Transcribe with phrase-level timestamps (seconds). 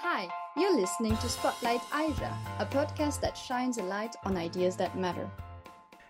[0.00, 4.98] Hi, you're listening to Spotlight AIJA, a podcast that shines a light on ideas that
[4.98, 5.26] matter.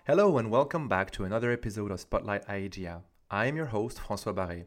[0.09, 3.03] Hello and welcome back to another episode of Spotlight AIJA.
[3.31, 4.65] I am your host, François Barré,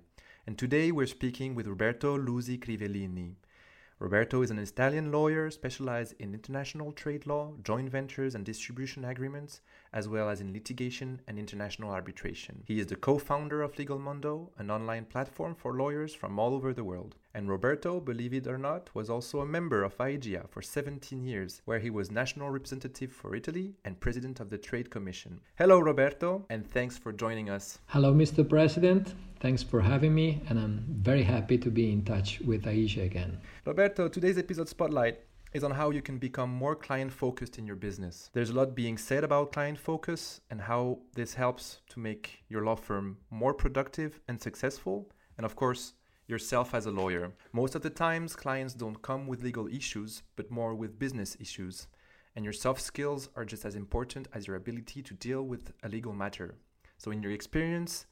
[0.48, 3.36] and today we're speaking with Roberto Luzzi Crivellini.
[4.00, 9.60] Roberto is an Italian lawyer specialized in international trade law, joint ventures, and distribution agreements,
[9.92, 12.64] as well as in litigation and international arbitration.
[12.66, 16.54] He is the co founder of Legal Mondo, an online platform for lawyers from all
[16.54, 17.18] over the world.
[17.34, 21.62] And Roberto, believe it or not, was also a member of AIJA for 17 years,
[21.66, 25.40] where he was national representative for Italy and president of the Trade Commission.
[25.56, 27.80] Hello, Roberto, and thanks for joining us.
[27.88, 28.48] Hello, Mr.
[28.48, 29.14] President.
[29.40, 33.38] Thanks for having me, and I'm very happy to be in touch with AIJA again.
[33.64, 35.20] Roberto, today's episode spotlight
[35.54, 38.30] is on how you can become more client focused in your business.
[38.34, 42.64] There's a lot being said about client focus and how this helps to make your
[42.64, 45.94] law firm more productive and successful, and of course,
[46.30, 47.34] yourself as a lawyer.
[47.52, 51.88] Most of the times, clients don't come with legal issues, but more with business issues.
[52.36, 55.90] And your soft skills are just as important as your ability to deal with a
[55.90, 56.56] legal matter.
[56.98, 58.06] So, in your experience,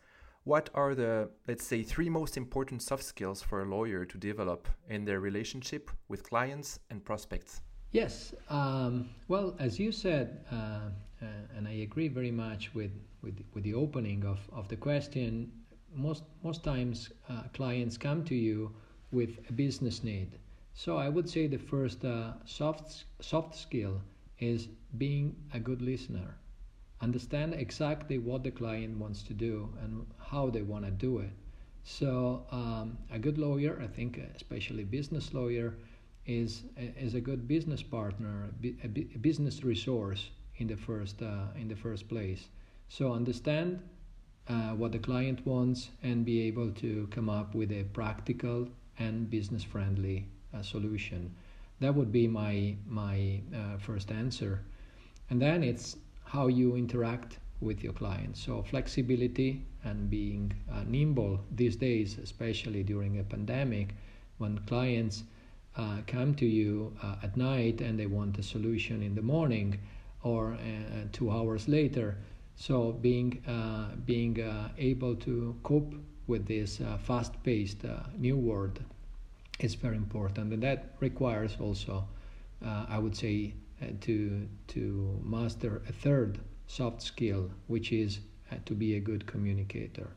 [0.44, 4.68] what are the, let's say, three most important soft skills for a lawyer to develop
[4.90, 7.62] in their relationship with clients and prospects?
[7.92, 8.34] Yes.
[8.50, 10.56] Um, well, as you said, uh,
[11.22, 15.52] uh, and I agree very much with, with, with the opening of, of the question,
[15.94, 18.74] most, most times uh, clients come to you
[19.12, 20.38] with a business need.
[20.74, 24.02] So I would say the first uh, soft, soft skill
[24.40, 26.38] is being a good listener
[27.02, 31.30] understand exactly what the client wants to do and how they want to do it.
[31.84, 35.76] So um, a good lawyer, I think, especially business lawyer,
[36.26, 38.50] is is a good business partner,
[38.84, 42.50] a, business resource in the first uh, in the first place.
[42.90, 43.80] So understand
[44.50, 48.67] uh, what the client wants and be able to come up with a practical
[48.98, 51.34] and business friendly uh, solution.
[51.80, 54.62] That would be my my uh, first answer,
[55.30, 58.42] and then it's how you interact with your clients.
[58.42, 63.95] So flexibility and being uh, nimble these days, especially during a pandemic,
[64.38, 65.23] when clients
[65.76, 66.93] uh, come to you
[67.23, 69.80] at night and they want a solution in the morning
[70.23, 70.58] or
[71.11, 72.17] two hours later.
[72.58, 75.94] So being uh, being uh, able to cope
[76.28, 77.86] with this fast-paced
[78.18, 78.82] new world
[79.60, 82.06] is very important, and that requires also,
[82.62, 83.54] I would say,
[84.02, 88.20] to to master a third soft skill, which is
[88.52, 90.10] uh, to be a good communicator,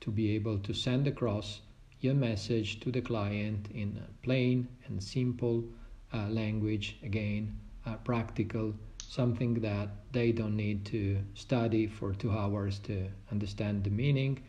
[0.00, 1.60] to be able to send across
[2.00, 5.64] your message to the client in plain and simple
[6.12, 8.74] uh, language, again, uh, practical,
[9.12, 14.42] something that they don't need to study for two hours to understand the meaning.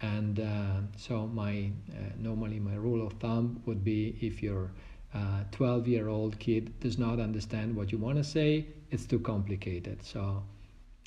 [0.00, 4.70] And uh, so, my uh, normally my rule of thumb would be if you're
[5.52, 10.02] 12 year old kid does not understand what you want to say, it's too complicated.
[10.02, 10.42] So,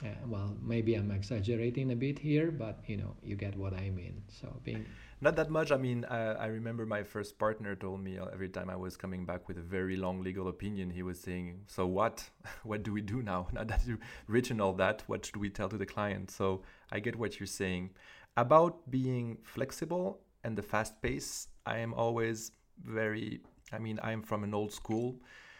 [0.04, 3.90] uh, well, maybe I'm exaggerating a bit here, but you know, you get what I
[3.90, 4.24] mean.
[4.28, 4.86] So, being
[5.22, 5.72] not that much.
[5.72, 9.26] I mean, I remember my first partner told me uh, every time I was coming
[9.26, 12.30] back with a very long legal opinion, he was saying, "So what?
[12.64, 13.48] what do we do now?
[13.54, 16.62] Now that you've written all that, what should we tell to the client?" So
[16.92, 17.92] I get what you're saying
[18.38, 21.48] about being flexible and the fast pace.
[21.66, 22.52] I am always
[22.86, 25.16] very I mean, I'm from an old school,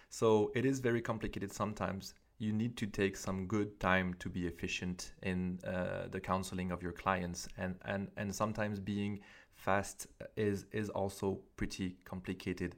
[0.10, 2.14] so it is very complicated sometimes.
[2.40, 6.82] You need to take some good time to be efficient in uh, the counseling of
[6.82, 9.20] your clients, and, and, and sometimes being
[9.54, 10.08] fast
[10.38, 12.76] is is also pretty complicated.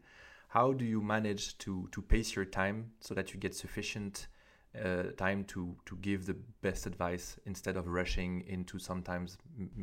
[0.48, 4.28] How do you manage to to pace your time so that you get sufficient
[4.74, 9.38] uh, time to to give the best advice instead of rushing into sometimes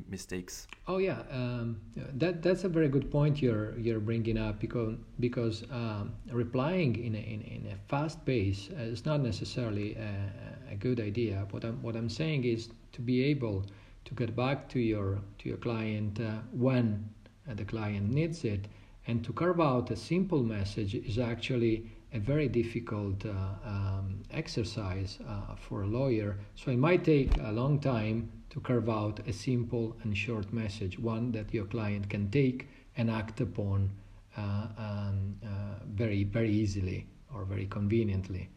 [0.09, 0.67] mistakes.
[0.87, 1.81] Oh yeah, um,
[2.15, 7.15] that that's a very good point you're you're bringing up because because um, replying in
[7.15, 11.47] a, in, in a fast pace is not necessarily a, a, good idea.
[11.51, 13.67] What I'm what I'm saying is to be able
[14.07, 17.09] to get back to your to your client uh, when
[17.47, 18.69] uh, the client needs it,
[19.07, 23.31] and to carve out a simple message is actually a very difficult uh,
[23.65, 26.39] um, exercise uh, for a lawyer.
[26.55, 30.99] So it might take a long time to carve out a simple and short message,
[30.99, 33.91] one that your client can take and act upon
[34.37, 35.49] uh, um, uh,
[35.87, 38.49] very very easily or very conveniently.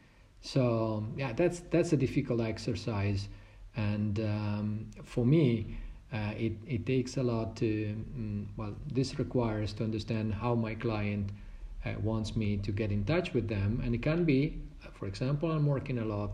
[0.41, 3.27] So yeah, that's that's a difficult exercise,
[3.75, 5.77] and um, for me.
[6.13, 10.75] Uh, it, it takes a lot to, mm, well, this requires to understand how my
[10.75, 11.31] client
[11.85, 13.81] uh, wants me to get in touch with them.
[13.83, 14.61] And it can be,
[14.93, 16.31] for example, I'm working a lot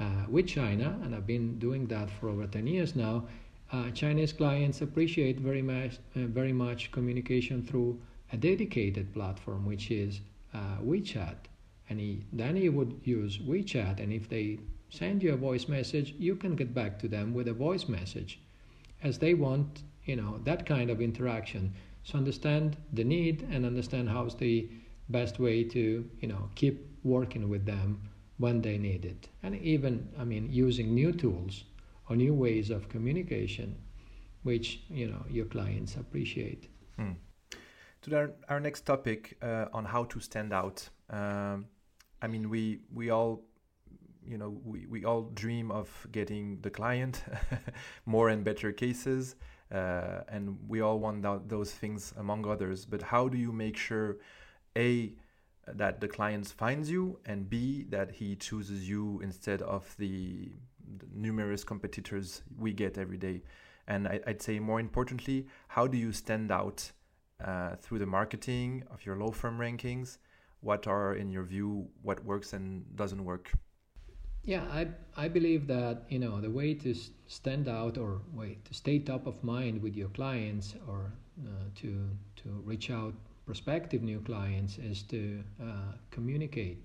[0.00, 3.24] uh, with China, and I've been doing that for over 10 years now.
[3.72, 8.00] Uh, Chinese clients appreciate very much, uh, very much communication through
[8.32, 10.20] a dedicated platform, which is
[10.54, 11.36] uh, uh, WeChat,
[11.88, 14.58] and he, then he would use WeChat, and if they
[14.90, 18.40] send you a voice message, you can get back to them with a voice message,
[19.02, 21.72] as they want, you know, that kind of interaction.
[22.02, 24.68] So understand the need and understand how's the
[25.08, 28.00] best way to, you know, keep working with them
[28.38, 31.64] when they need it, and even, I mean, using new tools
[32.08, 33.76] or new ways of communication,
[34.44, 36.68] which you know your clients appreciate.
[36.96, 37.12] Hmm.
[38.02, 40.88] To our, our next topic uh, on how to stand out.
[41.10, 41.66] Um,
[42.22, 43.42] I mean, we we all
[44.28, 47.24] you know we, we all dream of getting the client
[48.06, 49.36] more and better cases
[49.72, 53.76] uh, and we all want that, those things among others but how do you make
[53.76, 54.18] sure
[54.76, 55.12] a
[55.66, 60.50] that the client finds you and b that he chooses you instead of the,
[60.98, 63.42] the numerous competitors we get every day.
[63.86, 66.90] And I, would say more importantly how do you stand out
[67.44, 70.18] uh, through the marketing of your law firm rankings?
[70.60, 73.52] What are in your view what works and doesn't work?
[74.44, 76.94] Yeah, I, I believe that you know the way to
[77.26, 81.12] stand out or wait to stay top of mind with your clients or
[81.44, 83.14] uh, to to reach out
[83.48, 86.84] prospective new clients is to uh, communicate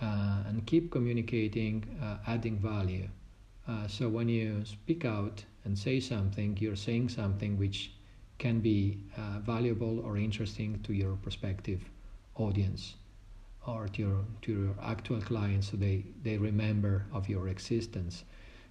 [0.00, 3.08] uh, and keep communicating, uh, adding value.
[3.66, 7.90] Uh, so when you speak out and say something, you're saying something which
[8.38, 11.82] can be uh, valuable or interesting to your prospective
[12.36, 12.94] audience
[13.66, 18.24] or to your to your actual clients so they they remember of your existence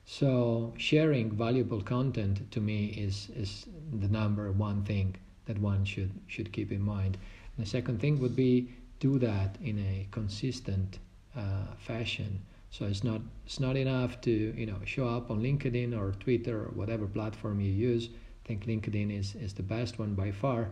[0.05, 3.67] so sharing valuable content to me is is
[4.01, 5.15] the number one thing
[5.49, 7.17] that one should should keep in mind.
[7.57, 8.69] And the second thing would be
[8.99, 10.99] do that in a consistent
[11.35, 12.41] uh, fashion.
[12.69, 16.57] So it's not it's not enough to you know show up on linkedin or twitter
[16.65, 18.09] or whatever platform you use.
[18.45, 20.69] I think linkedin is is the best one by far.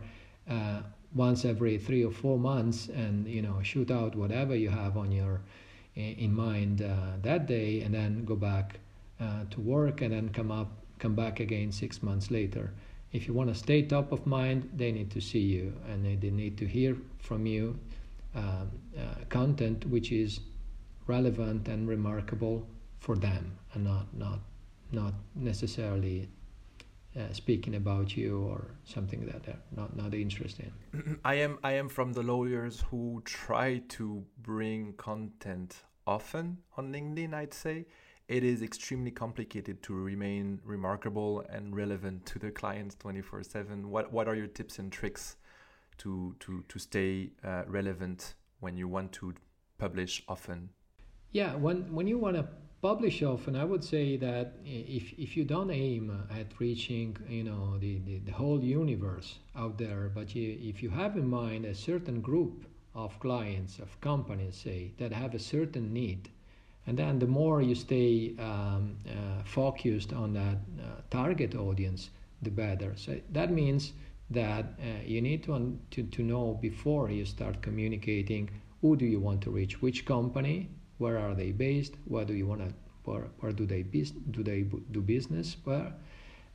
[0.47, 0.81] Uh,
[1.15, 5.11] once every three or four months and you know shoot out whatever you have on
[5.11, 5.41] your
[5.95, 8.79] in mind uh, that day and then go back
[9.19, 10.69] uh, to work and then come up
[10.99, 12.71] come back again six months later
[13.17, 16.29] if you want to stay top of mind they need to see you and they,
[16.29, 16.95] need to hear
[17.27, 17.63] from you
[18.35, 20.39] um, uh, content which is
[21.07, 22.57] relevant and remarkable
[22.99, 23.43] for them
[23.73, 24.39] and not not
[24.91, 26.29] not necessarily
[27.17, 31.19] uh, speaking about you or something that they're not not interested in.
[31.33, 37.33] I am I am from the lawyers who try to bring content often on LinkedIn.
[37.33, 37.85] I'd say
[38.27, 44.11] it is extremely complicated to remain remarkable and relevant to the clients 24 7 what
[44.11, 45.37] what are your tips and tricks
[45.97, 49.33] to to to stay uh, relevant when you want to
[49.77, 50.69] publish often?
[51.31, 52.47] Yeah when when you want to
[52.81, 57.77] publish often i would say that if, if you don't aim at reaching you know
[57.79, 61.73] the, the, the whole universe out there but you, if you have in mind a
[61.73, 66.29] certain group of clients of companies say that have a certain need
[66.87, 72.09] and then the more you stay um, uh, focused on that uh, target audience
[72.41, 72.93] the better.
[72.95, 73.93] So that means
[74.29, 78.49] that uh, you need to, un- to, to know before you start communicating
[78.81, 79.81] who do you want to reach?
[79.81, 80.69] Which company?
[80.97, 81.95] Where are they based?
[82.05, 82.73] Where do you want to
[83.03, 85.93] where, do they do they do business where?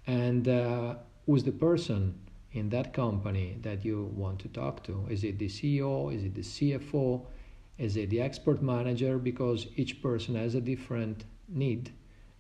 [0.07, 0.97] And uh,
[1.27, 2.19] who's the person
[2.53, 5.07] in that company that you want to talk to?
[5.09, 7.23] Is it the ceo is it the cfo
[7.79, 11.93] is it the export manager because each person has a different need.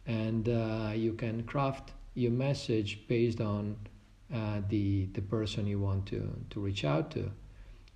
[0.06, 3.76] And uh, you can craft your message based on
[4.34, 6.20] uh, the the person you want to
[6.50, 7.30] to reach out to.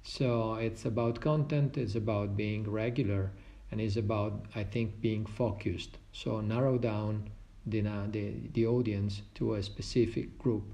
[0.02, 3.32] So it's about content it's about being regular
[3.70, 5.98] and it's about I think being focused.
[6.12, 7.30] So narrow down
[7.66, 10.64] the the, the audience to a specific group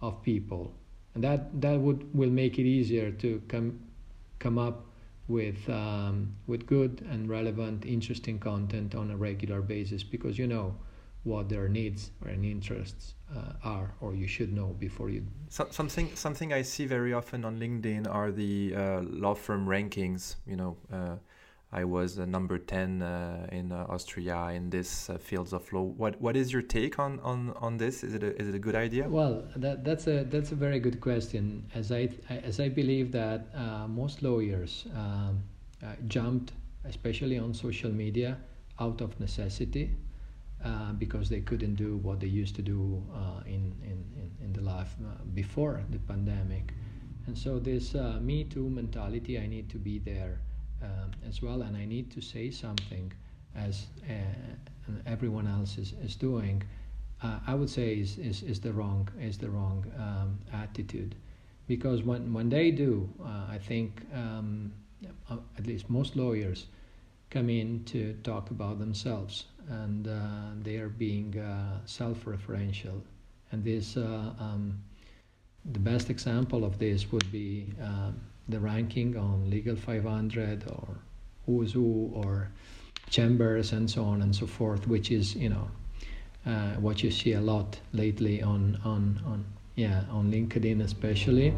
[0.00, 0.74] of people,
[1.14, 3.80] and that that would will make it easier to come
[4.38, 4.86] come up
[5.32, 10.76] with um, with good and relevant, interesting content on a regular basis because you know
[11.24, 15.24] what their needs and interests uh, are, or you should know before you.
[15.48, 20.36] So, something something I see very often on LinkedIn are the uh, law firm rankings.
[20.46, 21.16] You know, uh,
[21.74, 25.82] I was uh, number 10 uh, in uh, Austria in this uh, fields of law.
[25.82, 28.04] What what is your take on, on, on this?
[28.04, 29.08] Is it a, is it a good idea?
[29.08, 31.64] Well, that, that's a that's a very good question.
[31.74, 35.42] As I as I believe that uh, most lawyers um,
[35.82, 36.52] uh, jumped,
[36.84, 38.36] especially on social media,
[38.78, 39.90] out of necessity.
[40.98, 43.02] because they couldn't do what they used to do
[43.46, 43.98] in, in,
[44.44, 44.92] in the life
[45.34, 46.72] before the pandemic.
[47.26, 50.38] And so, this Me Too mentality, I need to be there
[50.82, 53.12] um, as well, and I need to say something
[53.54, 56.62] as uh, everyone else is, is doing.
[57.22, 61.14] Uh, I would say is, is, is the wrong is the wrong um, attitude,
[61.68, 64.72] because when when they do, uh, I think um,
[65.30, 66.66] uh, at least most lawyers,
[67.30, 70.20] come in to talk about themselves, and uh,
[70.62, 73.00] they are being uh, self-referential,
[73.52, 73.96] and this.
[73.96, 74.82] Um,
[75.64, 80.98] the best example of this would be um, the ranking on Legal 500 or
[81.46, 82.50] Who's Who or
[83.10, 85.68] Chambers and so on and so forth, which is you know
[86.46, 89.44] uh, what you see a lot lately on on on
[89.74, 91.48] yeah on LinkedIn especially.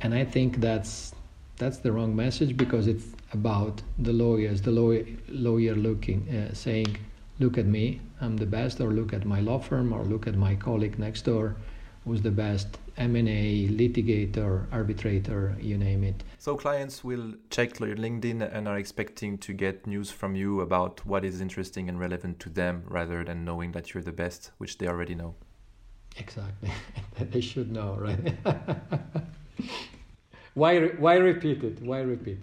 [0.00, 1.14] And I think that's
[1.56, 6.96] that's the wrong message because it's about the lawyers, the lawyer, lawyer looking, uh, saying,
[7.42, 10.36] "Look at me, I'm the best," or "Look at my law firm," or "Look at
[10.36, 11.56] my colleague next door."
[12.04, 16.22] who's the best M&A litigator, arbitrator, you name it.
[16.38, 21.04] So clients will check your LinkedIn and are expecting to get news from you about
[21.06, 24.78] what is interesting and relevant to them rather than knowing that you're the best, which
[24.78, 25.34] they already know.
[26.18, 26.70] Exactly.
[27.30, 28.34] they should know, right?
[30.54, 31.80] why why repeat it?
[31.82, 32.42] Why repeat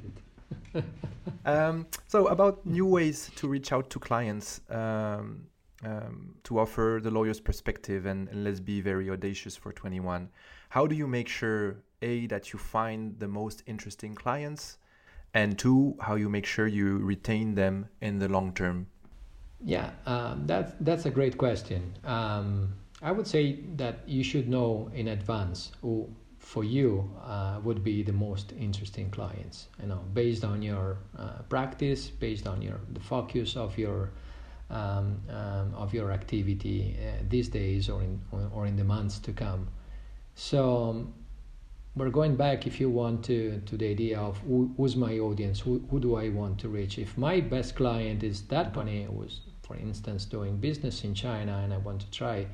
[0.74, 0.84] it?
[1.46, 4.62] um, so about new ways to reach out to clients.
[4.70, 5.46] Um,
[5.86, 10.28] um, to offer the lawyer's perspective and, and, let's be very audacious for 21
[10.68, 14.78] how do you make sure a that you find the most interesting clients
[15.34, 18.88] and two how you make sure you retain them in the long term
[19.64, 24.92] yeah um, that's that's a great question um, i would say that you should know
[24.94, 26.10] in advance who
[26.54, 26.90] for you
[27.24, 32.48] uh, would be the most interesting clients you know based on your uh, practice based
[32.48, 34.10] on your the focus of your
[34.70, 38.22] um, um, of your activity uh, these days or in
[38.54, 39.68] or in the months to come.
[40.36, 41.14] So um,
[41.96, 45.60] we're going back, if you want, to to the idea of who, who's my audience,
[45.60, 47.00] who who do I want to reach?
[47.00, 51.74] If my best client is that company who's, for instance, doing business in China, and
[51.74, 52.48] I want to try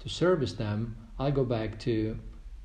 [0.00, 2.16] to service them, I'll go back to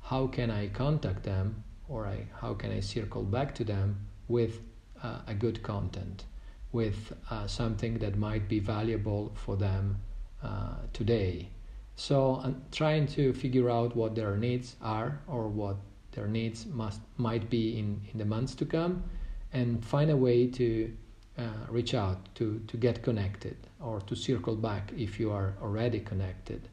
[0.02, 4.60] how can I contact them, or I, how can I circle back to them with
[5.02, 6.24] uh, a good content
[6.72, 9.96] with uh, something that might be valuable for them
[10.42, 11.48] uh, today.
[11.96, 15.76] So I'm trying to figure out what their needs are or what
[16.12, 19.04] their needs must might be in, in the months to come
[19.52, 20.92] and find a way to
[21.38, 26.00] uh, reach out to, to get connected or to circle back if you are already
[26.00, 26.68] connected.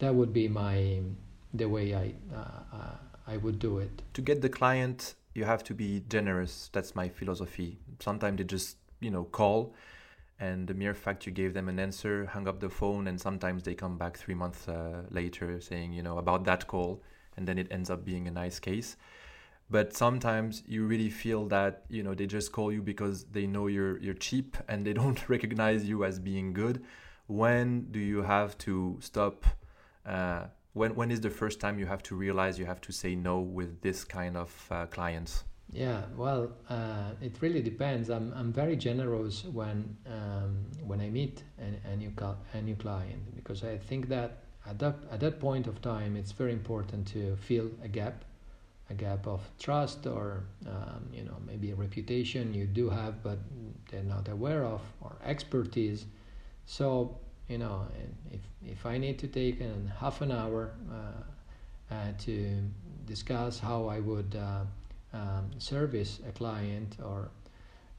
[0.00, 1.00] That would be my
[1.54, 2.96] the way I uh, uh,
[3.26, 4.02] I would do it.
[4.14, 6.68] To get the client, you have to be generous.
[6.72, 7.78] That's my philosophy.
[8.00, 9.74] Sometimes they just you know call
[10.40, 13.62] and the mere fact you gave them an answer hung up the phone and sometimes
[13.62, 17.02] they come back three months uh, later saying you know about that call
[17.36, 18.96] and then it ends up being a nice case
[19.70, 23.66] but sometimes you really feel that you know they just call you because they know
[23.66, 26.82] you're you're cheap and they don't recognize you as being good
[27.26, 29.44] when do you have to stop
[30.04, 33.14] uh, when when is the first time you have to realize you have to say
[33.14, 38.10] no with this kind of uh, clients yeah, well, uh, it really depends.
[38.10, 42.12] I'm, I'm very generous when um, when I meet a, a new
[42.52, 46.32] a new client because I think that at that at that point of time it's
[46.32, 48.24] very important to fill a gap,
[48.90, 53.38] a gap of trust or um, you know maybe a reputation you do have but
[53.90, 56.06] they're not aware of or expertise.
[56.66, 57.86] So you know
[58.32, 62.62] if if I need to take an half an hour uh, uh, to
[63.06, 64.64] discuss how I would uh,
[65.12, 67.30] um, service a client or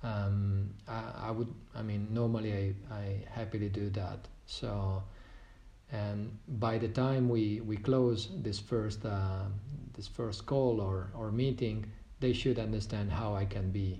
[0.03, 4.27] um, I, I, would I mean normally I, I happily do that.
[4.45, 5.03] So
[5.91, 9.43] and by the time we, we close this first uh,
[9.93, 11.85] this first call or, or meeting
[12.19, 13.99] they should understand how I can be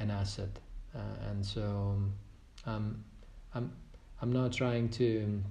[0.00, 0.58] an asset.
[0.94, 1.96] Uh, and so
[2.66, 3.04] um,
[3.54, 3.72] I'm
[4.22, 5.42] I'm not trying to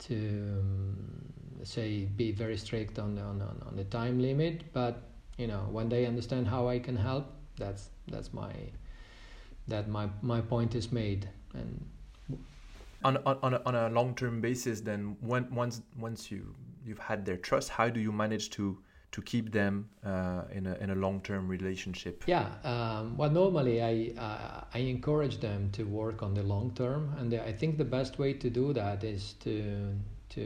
[0.00, 0.16] to
[0.60, 1.32] um,
[1.62, 5.02] say be very strict on the, on, on the time limit but
[5.38, 8.52] you know when they understand how I can help that's that's my
[9.68, 11.28] that my my point is made.
[11.54, 11.84] And
[13.04, 17.24] on on a, on a long term basis then when once once you you've had
[17.24, 18.78] their trust how do you manage to
[19.14, 22.24] to keep them uh, in a in a long term relationship.
[22.26, 27.14] Yeah um, well normally I uh, I encourage them to work on the long term
[27.18, 29.54] and I think the best way to do that is to
[30.30, 30.44] to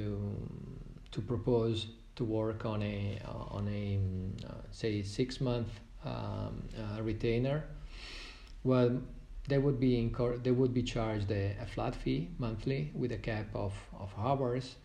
[1.13, 3.21] to propose to work on a
[3.59, 3.99] on a
[4.47, 5.69] uh, say six month
[6.05, 7.65] um, uh, retainer,
[8.65, 9.01] well,
[9.49, 13.17] they would be incur- they would be charged a, a, flat fee monthly with a
[13.17, 14.77] cap of, of hours,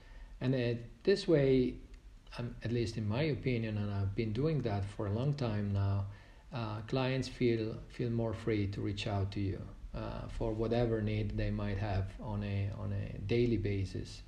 [0.41, 1.75] and uh, this way,
[2.37, 5.73] um, at least in my opinion, and I've been doing that for a long time
[5.73, 6.05] now.
[6.53, 9.59] Uh, clients feel feel more free to reach out to you
[9.95, 14.21] uh, for whatever need they might have on a on a daily basis,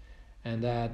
[0.44, 0.92] and that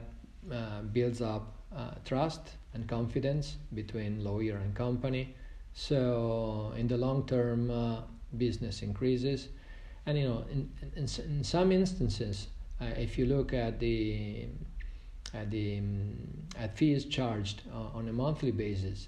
[0.51, 2.41] uh, builds up uh, trust
[2.73, 5.35] and confidence between lawyer and company.
[5.73, 8.01] So in the long term, uh,
[8.37, 9.49] business increases,
[10.05, 12.47] and you know, in, in, in some instances,
[12.81, 14.47] uh, if you look at the
[15.49, 16.17] the um,
[16.57, 19.07] at fees charged uh, on a monthly basis,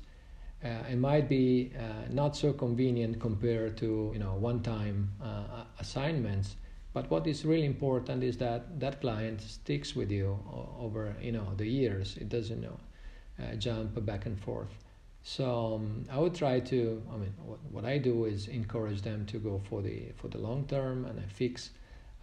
[0.64, 6.56] uh, it might be uh, not so convenient compared to you know one-time uh, assignments.
[6.94, 10.40] But what is really important is that that client sticks with you
[10.80, 12.18] over you know the years.
[12.18, 12.80] It doesn't know,
[13.42, 14.70] uh, jump back and forth.
[15.24, 17.02] So um, I would try to.
[17.12, 20.38] I mean, what, what I do is encourage them to go for the for the
[20.38, 21.72] long term and a fixed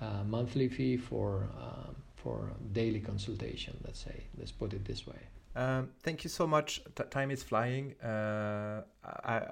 [0.01, 3.77] uh, monthly fee for um, for daily consultation.
[3.85, 4.25] Let's say.
[4.39, 5.21] Let's put it this way.
[5.57, 6.83] Um, thank you so much.
[6.95, 7.95] T- time is flying.
[8.01, 9.43] Uh, I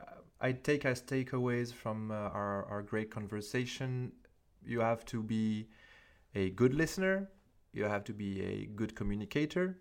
[0.41, 4.13] I take as takeaways from uh, our our great conversation.
[4.65, 5.69] You have to be
[6.35, 7.31] a good listener.
[7.73, 9.79] You have to be a good communicator.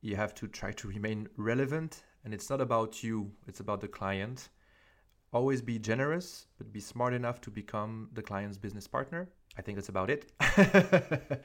[0.00, 2.02] You have to try to remain relevant.
[2.24, 3.30] And it's not about you.
[3.46, 4.48] It's about the client.
[5.32, 9.28] Always be generous, but be smart enough to become the client's business partner.
[9.58, 10.32] I think that's about it.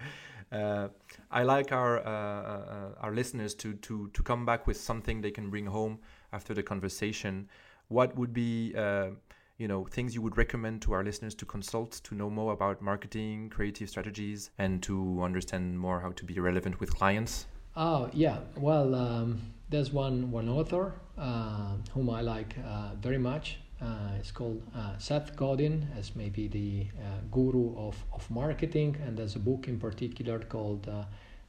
[0.51, 0.89] uh,
[1.29, 5.31] I like our uh, uh, our listeners to to to come back with something they
[5.31, 5.99] can bring home
[6.33, 7.47] after the conversation.
[7.87, 9.11] What would be uh,
[9.57, 12.81] you know things you would recommend to our listeners to consult to know more about
[12.81, 17.45] marketing, creative strategies, and to understand more how to be relevant with clients?
[17.77, 22.55] Oh yeah, well, um, there's one one author uh, whom I like
[23.01, 23.59] very much.
[23.81, 29.17] Uh, it's called uh, Seth Godin, as maybe the uh, guru of, of marketing, and
[29.17, 31.05] there's a book in particular called uh,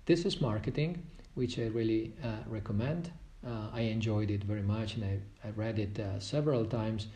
[0.07, 1.03] This is Marketing,
[1.35, 3.11] which I really uh, recommend.
[3.47, 7.09] Uh, I enjoyed it very much and I, I read it several times.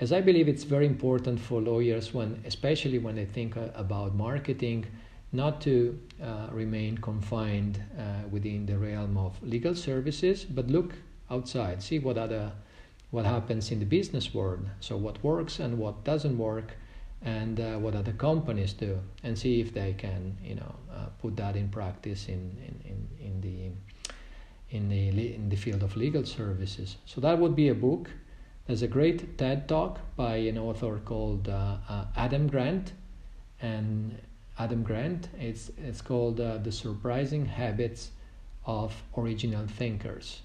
[0.00, 4.86] As I believe it's very important for lawyers, when, especially when they think about marketing,
[5.32, 5.98] not to
[6.52, 7.82] remain confined
[8.30, 10.94] within the realm of legal services, but look
[11.30, 12.52] outside, see what other
[13.10, 14.66] what happens in the business world.
[14.80, 16.72] So, what works and what doesn't work,
[17.22, 21.36] and uh, what other companies do, and see if they can, you know, uh, put
[21.36, 23.70] that in practice in, in, in, in the
[24.70, 26.96] in the in the field of legal services.
[27.06, 28.10] So that would be a book.
[28.66, 32.92] There's a great TED talk by an author called uh, uh Adam Grant,
[33.60, 34.18] and
[34.58, 35.28] Adam Grant.
[35.38, 38.10] It's it's called uh, the surprising habits
[38.66, 40.42] of original thinkers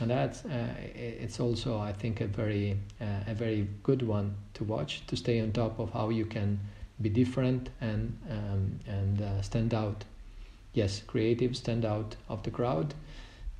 [0.00, 4.64] and that's uh, it's also I think a very uh, a very good one to
[4.64, 6.58] watch to stay on top of how you can
[7.00, 10.04] be different and um, and uh, stand out.
[10.72, 12.94] Yes, creative stand out of the crowd.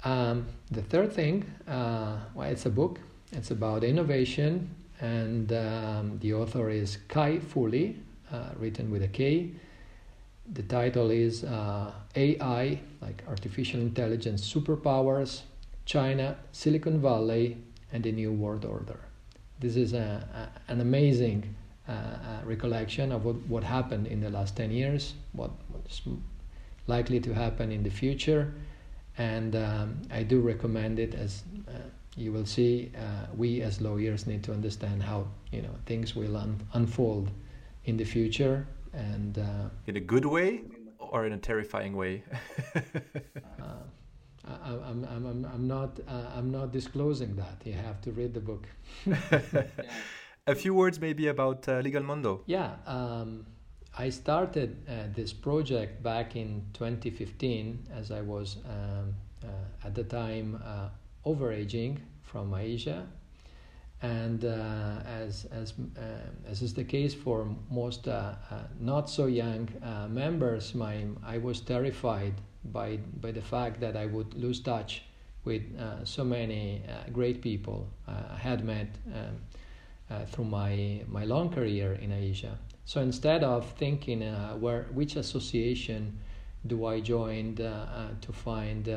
[0.03, 2.99] Um, the third thing, uh, well, it's a book.
[3.33, 7.97] It's about innovation, and um, the author is Kai-Fu Lee,
[8.33, 9.53] uh, written with a K.
[10.53, 15.43] The title is uh, AI, like artificial intelligence superpowers
[15.85, 17.59] China, Silicon Valley,
[17.93, 19.01] and the New World Order.
[19.61, 21.55] This is a, a, an amazing
[21.89, 26.03] uh, uh, recollection of what, what happened in the last 10 years, what, what's
[26.87, 28.53] likely to happen in the future,
[29.19, 31.73] and um, I do recommend it as uh,
[32.17, 36.37] you will see, uh, we as lawyers need to understand how you know things will
[36.37, 37.31] un- unfold
[37.85, 38.67] in the future.
[38.93, 40.63] And uh, in a good way
[40.99, 42.23] or in a terrifying way
[44.47, 47.63] I, am I'm, I'm, I'm not uh, I'm not disclosing that.
[47.65, 48.67] You have to read the book.
[50.47, 52.43] A few words maybe about uh, Legal Mondo.
[52.45, 53.47] Yeah, um,
[53.97, 60.05] I started uh, this project back in 2015 as I was um, uh, at the
[60.05, 60.89] time uh,
[61.25, 63.07] overaging from AIJA.
[64.03, 65.73] And uh, as, as,
[66.47, 68.07] as is the case for most
[68.79, 69.69] not so young
[70.11, 72.35] members, my, I was terrified
[72.73, 75.03] by by the fact that I would lose touch
[75.45, 79.41] with uh, so many uh, great people uh, I had met um,
[80.11, 82.57] uh, through my my long career in AIJA.
[82.85, 86.19] So instead of thinking uh, where which association
[86.67, 88.89] do I join to find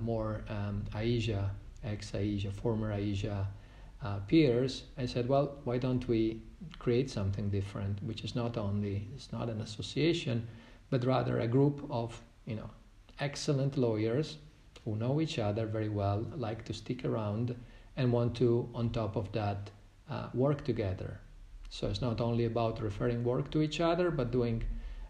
[0.00, 1.48] more um, AIJA,
[1.84, 3.46] ex-AIJA, former AIJA
[4.26, 6.42] peers, I said, well, why don't we
[6.80, 10.48] create something different, which is not only it's not an association,
[10.90, 12.70] but rather a group of you know
[13.20, 14.38] excellent lawyers
[14.84, 17.54] who know each other very well, like to stick around,
[17.96, 19.70] and want to, on top of that,
[20.10, 21.20] uh, work together.
[21.68, 24.64] So it's not only about referring work to each other, but doing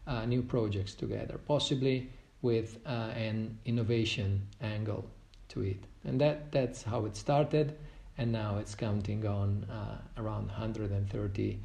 [0.07, 2.11] uh, new projects together, possibly
[2.43, 5.05] with uh, an innovation angle
[5.51, 5.85] to it.
[6.05, 7.77] And that, that's how it started,
[8.19, 11.59] and now it's counting on uh, around 130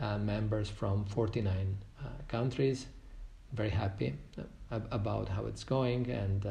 [0.00, 2.86] uh, members from 49 uh, countries.
[3.52, 4.14] Very happy
[4.70, 6.50] about how it's going and uh,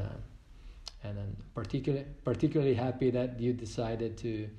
[1.03, 4.49] and I'm particularly particularly happy that you decided to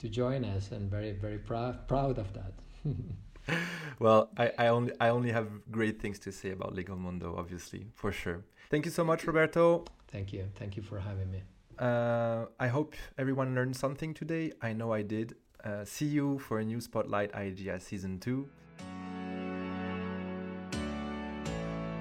[0.00, 2.52] to join us, and very very proud proud of that.
[3.98, 7.86] well, I, I only I only have great things to say about Legal Mondo, obviously,
[7.94, 8.42] for sure.
[8.70, 9.84] Thank you so much, Roberto.
[10.08, 10.44] Thank you.
[10.56, 11.42] Thank you for having me.
[11.78, 14.52] Uh, I hope everyone learned something today.
[14.60, 15.36] I know I did.
[15.64, 18.48] Uh, see you for a new Spotlight IGS Season 2.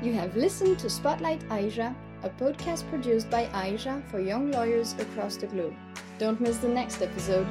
[0.01, 5.37] You have listened to Spotlight AIJA, a podcast produced by AIJA for young lawyers across
[5.37, 5.75] the globe.
[6.17, 7.45] Don't miss the next episode.